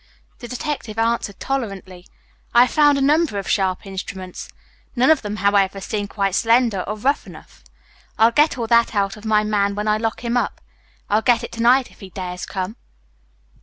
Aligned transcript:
The 0.39 0.47
detective 0.47 0.97
answered 0.97 1.39
tolerantly: 1.39 2.07
"I 2.55 2.61
have 2.63 2.71
found 2.71 2.97
a 2.97 3.01
number 3.03 3.37
of 3.37 3.47
sharp 3.47 3.85
instruments. 3.85 4.49
None 4.95 5.11
of 5.11 5.21
them, 5.21 5.35
however, 5.35 5.79
seems 5.79 6.09
quite 6.09 6.33
slender 6.33 6.83
or 6.87 6.97
round 6.97 7.19
enough. 7.27 7.63
I'll 8.17 8.31
get 8.31 8.57
all 8.57 8.65
that 8.65 8.95
out 8.95 9.15
of 9.15 9.25
my 9.25 9.43
man 9.43 9.75
when 9.75 9.87
I 9.87 9.97
lock 9.97 10.23
him 10.25 10.37
up. 10.37 10.59
I'll 11.07 11.21
get 11.21 11.43
it 11.43 11.51
to 11.51 11.61
night 11.61 11.91
if 11.91 11.99
he 11.99 12.09
dares 12.09 12.47
come." 12.47 12.77